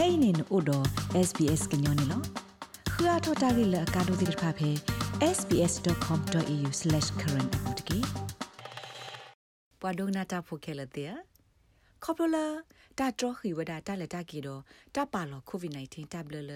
[0.00, 0.78] kainin odo
[1.28, 2.18] sbs gnyone lo
[2.92, 4.70] khua thota gi la ka do dir pha phe
[5.36, 7.98] sbs.com.au/current apotki
[9.80, 11.04] pwadong na ta phokela te
[12.04, 12.44] khoplola
[12.98, 14.54] ta tro khi wada ta la ta ki do
[14.94, 16.50] ta pa lo covid 19 tablet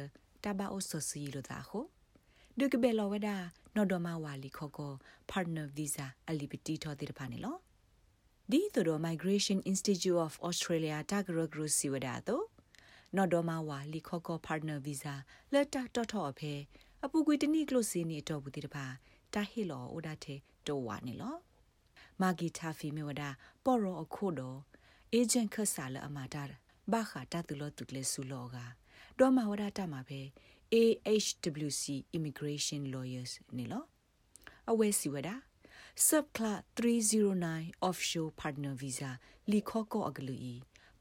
[0.44, 1.80] ta ba o so si lo da ho
[2.58, 3.28] ဒုကဘေလောဝဒ
[3.76, 4.92] နော်ဒမဝါလီခောကို
[5.30, 7.56] partner visa အလီပတီထောတိတဖာနေလော
[8.50, 12.44] ဒီတို့ migration institute of australia တဂရဂရုစီဝဒတော့
[13.16, 15.14] နော်ဒမဝါလီခောကို partner visa
[15.52, 16.54] လက်တာတော့တော့အဖေ
[17.04, 18.86] အပူကွေတနိကလို့စီနေတော့ဘူးတိတဖာ
[19.34, 20.34] တာဟီလောအိုဒါတေ
[20.66, 21.36] တော့ဝါနေလော
[22.20, 23.22] မာဂီတာဖီမေဝဒ
[23.64, 24.58] ပေါ်ရောအခုတော့
[25.18, 26.42] agent ခဆာလအမာတာ
[26.92, 28.56] ဘာခတာတူလို့တူကလေဆူလောက
[29.18, 30.20] ဒေါ်မဝဒတာမှာပဲ
[30.74, 31.84] AHWC
[32.16, 33.84] Immigration Lawyers နေလော
[34.70, 35.30] အဝဲစီဝဒ
[36.06, 39.10] subclass 309 offshore partner visa
[39.50, 40.54] လီခောကောအကလူဤ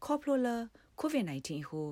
[0.03, 0.55] ခေါပလိုလာ
[0.99, 1.89] covid-19 ဟို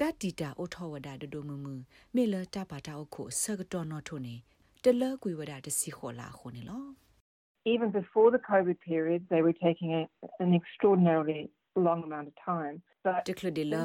[0.00, 1.66] တတ်တီတာအိုထောဝဒဒဒမမ
[2.14, 4.36] မေလတပါတာအခုဆကတော့နော်ထုနေ
[4.84, 6.84] တလကွေဝဒတစီခေါ်လာခုနေလော
[7.74, 10.02] Even before the COVID period, they were taking a,
[10.44, 11.40] an extraordinarily
[11.86, 12.76] long amount of time.
[13.06, 13.82] But တကလဒီလာ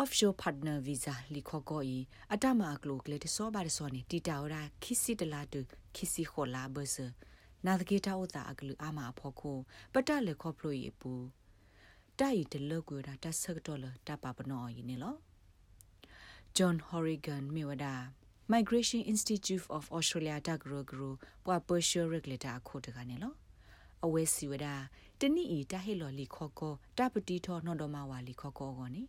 [0.00, 1.98] offshore partner visa လီခေါကိုဤ
[2.32, 5.60] အတမကလိုကလေတစောပါတစောနေတီတာဝရာခိစီတလာတူ
[5.96, 6.96] ခိစီခေါ်လာဘဆ
[7.66, 9.58] နာတကေတာဥတာအကလူအာမအဖို့ကို
[9.92, 11.12] ပတလေခေါပလိုဤပူ
[12.18, 15.16] တိုင်တလကွေတာတဆက်တော်လတပပနောဤနေလော
[16.56, 17.86] John Horrigan မြေဝဒ
[18.52, 21.02] Migration Institute of Australia တဂရဂရ
[21.44, 23.34] ပွာပရှယ်ရက်လက်တာခိုတကနေလော
[24.04, 24.66] အဝဲစီဝဒ
[25.20, 29.02] တနိဤတဟေလော်လီခေါကောတပတိထောနော်တော်မဝါလီခေါကောကောနေ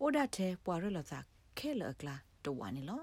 [0.00, 1.18] အိုဒတ်တဲ့ပွာရလသာ
[1.58, 3.02] ခဲလကလာတဝါနေလော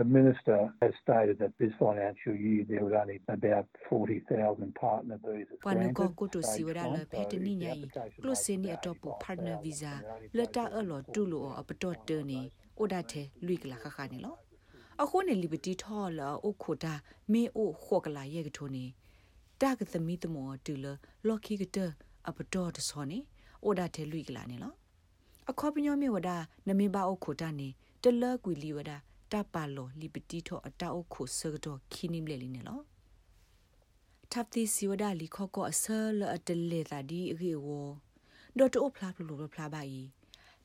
[0.00, 5.56] The minister has stated that this financial year there was only about 40,000 partner visas.
[5.66, 7.80] Panu ko ko to siwara le phet ni nyai
[8.20, 9.92] close sini atop partner visa
[10.36, 12.50] leta alo tulo apato te ni
[12.82, 14.32] oda the lui kala kha kha ni lo
[15.02, 16.94] အခုနေ liberty ထော်လာအခုတာ
[17.32, 18.84] မေအိုခောကလာရဲ့ကထိုနေ
[19.64, 20.86] တာကသမီတမောတူလ
[21.26, 21.78] လော်ခီကတ
[22.28, 23.18] အပတော်တစောနေ
[23.64, 24.74] အိုဒါထဲလွိကလာနေလော
[25.50, 26.30] အခေါပညောမြေဝဒ
[26.68, 27.68] နမေဘာအခုတာနေ
[28.02, 28.92] တလကွီလီဝဒ
[29.32, 32.80] တပါလောလီပတီထောအတာအခုဆကတော့ခီနိမလေလီနေလော
[34.32, 35.84] တပ်တီစီဝဒလီခောကောအဆ
[36.18, 37.66] လအတလေတာဒီရီဝ
[38.58, 40.00] ဒေါ်တိုဖလာဖလိုဖလာပါဤ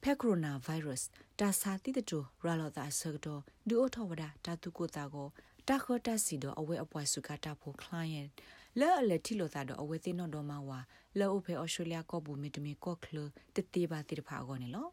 [0.02, 1.08] ဖက်ကိုရိုနာဗိုင်းရပ်စ်
[1.40, 5.28] တာစာတိတတူရာလောတာဆကတော့ဒီအိုထောဝဒတာတုကိုတာကို
[5.68, 8.32] တာခေါ်တာစီတော့အဝဲအပွားစုကတာဖို့ client
[8.80, 10.80] လဲအလက်တီလိုတာတော့အဝဲသိနော်တော့မဝါ
[11.20, 13.18] လဲအိုဖေဩစတြေးလျကောဘူးမီတမီကော့ကလ
[13.56, 14.88] တတိပါတိတဖာကောနေလော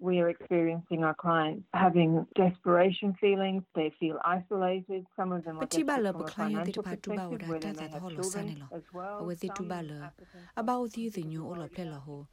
[0.00, 3.62] we are experiencing our clients having desperation feelings.
[3.74, 5.06] They feel isolated.
[5.16, 9.24] Some of them are desperate for financial protection where they may have children as well.
[9.24, 10.12] With the tubala
[10.56, 12.26] about the the new all of play ho.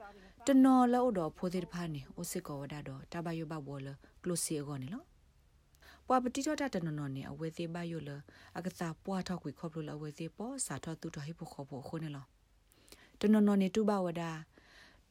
[0.46, 4.62] To know la odo for the pani o siko wada do tabayo ba bola close
[4.64, 5.00] go ni lo.
[6.08, 8.10] ပွာပတိတော့တနနော်နေအဝဲသေးပါယလ
[8.58, 12.26] အကသာပွာထောက်ကွေခေါပလို့အဝဲသေးပေါ်စာထောတူတော့ဟိဖို့ခေါဖို့ခုနေလော
[13.20, 14.24] တနနော်နေတူပါဝဒ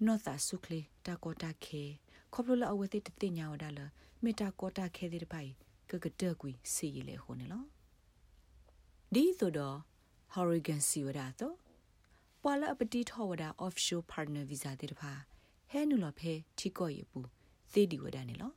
[0.06, 1.82] နော့သာဆုခလီတာကောတာခေ
[2.32, 3.80] ခေါပလို့အဝဲသေးတတိညာဝဒလ
[4.22, 5.50] မေတာကောတာခေသေးတပိုင်
[5.90, 7.62] ကကတကွေစီရလေခုနေလော
[9.14, 9.76] ဒီဆိုတော့
[10.38, 11.56] Oregon စီဝဒတော့
[12.42, 15.12] ပွာလအပတိထောဝဒ offshore partner visa တဲ့တဖာ
[15.70, 17.20] ဟဲနူလဖဲထီကောရပူ
[17.72, 18.52] သေဒီဝဒနေလော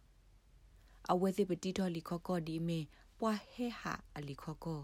[1.11, 2.79] အဝဲသိပတိတော်လီခေါကောဒီမေ
[3.19, 4.79] ပွာဟဲဟာအလီခေါကော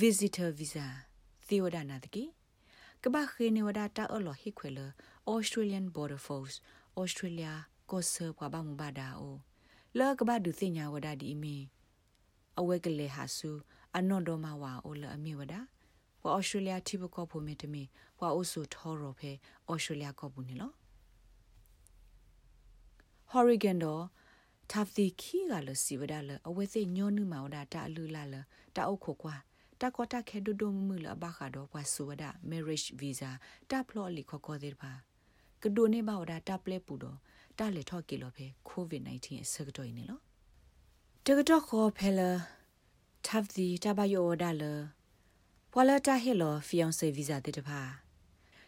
[0.00, 0.86] visitor visa
[1.48, 2.24] သေဝဒနာတကေ
[3.02, 4.80] ကဘာခေနေဝဒတာအလော်ဟိခွေလ
[5.32, 6.56] Australian Border Force
[7.00, 7.52] Australia
[7.90, 9.36] ကိုဆာပွာဘာမဘာဒါအို
[9.98, 11.56] လောကဘာဒုသိညာဝဒဒီမေ
[12.58, 13.50] အဝဲကလေးဟာစု
[13.96, 15.54] အနော်တော်မဝါအိုလအမေဝဒ
[16.20, 17.82] ပွာ Australia တိဘကောဖို့မေတမေ
[18.18, 19.30] ပွာအိုဆူထောရောဖဲ
[19.72, 20.72] Australia ကောဘူးနေလော
[23.38, 24.04] Oregon တော့
[24.71, 28.35] ทับตีขี้กาลสิวดาลอเวเซญอนุมาวดาตาลุลาล
[28.75, 29.35] ตาโอโคกว่า
[29.79, 33.31] ตากอตาแค่ดุดมมือละบาคาดอปวาสุวดา marriage visa
[33.69, 34.91] ตาพลอลิขอกอเดบา
[35.61, 37.17] กดูနေပါဝဒတာပလက်ပူတော့
[37.57, 40.19] တာလေထော့ကီလောဖေ covid-19 အစကတော့နေလော
[41.25, 42.29] တကတော့ခေါ်ဖဲလာ
[43.25, 44.63] တပ်ဒီတဘယောဒါလ
[45.71, 47.79] ပွာလာတာဟီလောဖီယန်ဆေဗီဇာတဲ့တပါ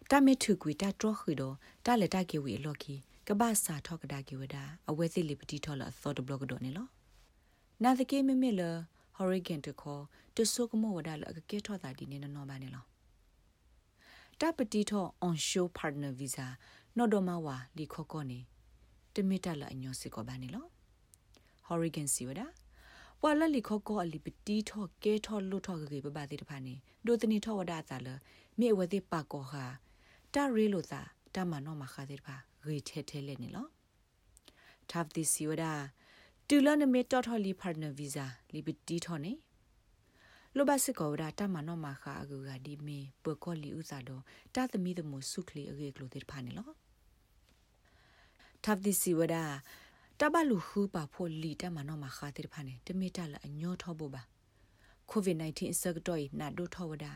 [0.09, 2.95] တာမေထုကွေတာတော့ခွေတော့တာလေတာကေဝီလော်ကီ
[3.28, 4.56] ကဘာစာထောက်ကဒါကိဝဒ
[4.90, 6.86] အဝဲစီလီပတီထော်လာသော့ဒဘလော့ကဒိုနေလော
[7.82, 8.62] နာသကေမမေလ
[9.16, 10.02] ဟော်ရီဂန်တခေါ်
[10.36, 12.84] တဆုကမောဝဒါလအကကေထော်တာဒီနေနော်ပါနေလော
[14.40, 16.46] တပတီထော် on show partner visa
[16.96, 18.38] နော်ဒမဝါလီခေါကောနေ
[19.14, 20.66] တမီတာလာအညောစစ်ကောဘာနေလော
[21.66, 22.46] Hurricane Siwada
[23.22, 26.74] ဝါလလီခောကောအလီပတီထောကဲထောလွတ်ထောကေပပတိတဖာနေ
[27.06, 28.08] ဒိုတနီထောဝဒသာလ
[28.58, 29.64] မြေဝတိပါကောဟာ
[30.34, 31.00] တာရီလိုသာ
[31.34, 32.36] တမနောမခါတဲ့ဖာ
[32.66, 33.66] ရေထဲထဲလက်နေလော
[34.90, 35.72] Tav this Siwada
[36.48, 39.32] တူလနမေတော်ထော်လီပါတနာဗီဇာလီပတီထောနေ
[40.56, 44.22] လိုဘစစ်ကောဝဒတမနောမခါအကူကဒီမေပကောလီဥစားတော့
[44.54, 46.68] တာသမီးသမဆုခလီအကေကလိုတဲ့ဖာနေလော
[48.64, 49.44] Tav this Siwada
[50.20, 54.22] တဘလူခူပါဖို့လီတမနောမခါတဲ့ဖာနေတမေတလအညောထောဖို့ပါ
[55.10, 57.12] COVID-19 စကတိုင်နာဒိုထောဝဒါ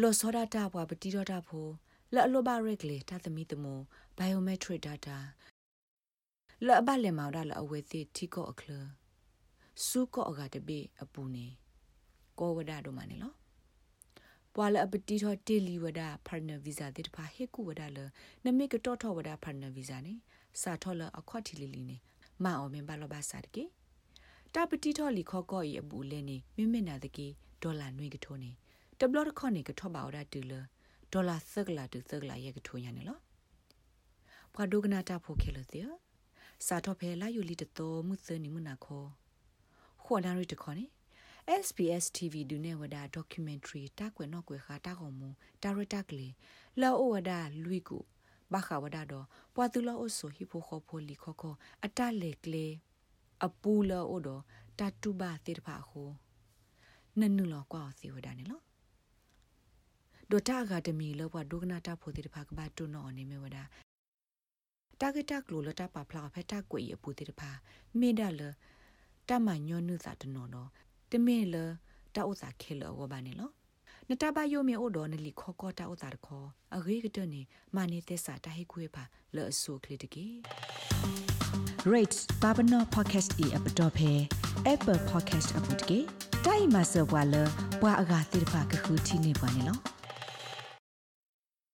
[0.00, 1.70] လောစောဒတာဘွာပတိတော့တာဖို့
[2.14, 3.78] လောအလောဘရက်လေတသမီတမော
[4.18, 5.18] biometric data
[6.66, 8.70] လောအဘလေမော်ဒါလောအဝဲသိတီကောအခလ
[9.86, 11.46] စုကောအကတဘေအပူနေ
[12.38, 13.32] ကောဝဒါတို့မနေလော
[14.54, 17.98] ပွာလအပတိထောတေလီဝဒါ partner visa တဲ့တဖာဟေကူဝဒါလ
[18.44, 20.14] နမေကတော့ထောဝဒါ partner visa နေ
[20.60, 21.96] စာထောလအခွတ်တီလီလီနေ
[22.44, 23.64] မအောင်မင်ပါလောဘာစာတကေ
[24.54, 27.26] တာပတိထောလီခောကောဤအပူလဲနေမိမနာတကေ
[27.62, 28.50] ဒေါ်လာနွေကထိုးနေ
[28.98, 30.52] တဘလတ်ခေါနေကထောပါဝဒတူလ
[31.12, 33.18] ဒေါ်လာသကလာတူသကလာရဲ့ကထိုးရနေလော
[34.54, 35.86] ဘွာဒုကနာတာဖိုခဲလို့တဲ့
[36.66, 39.04] စာထောဖဲလာယူလီတတော်မှုသနေမှုနာခော
[40.04, 40.84] ခေါ်နာရီတခေါနေ
[41.64, 45.28] SBS TV ဒုနေဝဒ documentary တာကွယ်နော်ကွယ်ခါတာခုံမူ
[45.62, 46.34] ဒါရတာကလေး
[46.80, 47.30] လောအိုဝဒ
[47.62, 48.02] လူီကို
[48.52, 51.54] ဘာခဝဒတော့ပွာတူလောအိုဆိုဟီဖိုခေါဖိုလီခေါခေါ
[51.84, 52.66] အတလေကလေ
[53.46, 54.42] အပူလောအိုတော့
[54.78, 56.10] တတူဘာတေတဖာခို
[57.18, 58.60] နနုလောကွာစီဝဒနေလော
[60.30, 63.58] ဒိုတာဂါဒမီလောဘဒုကနာတာဖိုတေတဖာကဘာတုနောနေမေဝဒ
[65.00, 67.50] တာဂက်တာကလိုလတာပါဖလာဖက်တာကွေအပူတေတဖာ
[68.00, 68.42] မေဒါလ
[69.28, 70.66] တမညောနုစာတနောနော
[71.10, 71.56] တမေလ
[72.14, 73.50] တာဥစာခဲလောဝဘာနေလော
[74.08, 76.44] နတဘယိုမေအိုဒေါ်နလီခေါကောတာဥတာခေါ
[76.76, 77.42] အဂေကတနေ
[77.76, 79.02] မာနေသက်စာတဟိခွေပါ
[79.34, 80.26] လောအဆုကလစ်တကေ
[81.92, 84.12] rates babano podcast e app dot phe
[84.72, 85.98] apple podcast app dot ke
[86.44, 87.42] dai ma so bwa lo
[87.80, 89.74] bwa aga tir pha ka khu thi ne bwa ne lo